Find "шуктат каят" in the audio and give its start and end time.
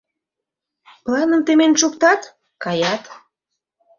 1.81-3.03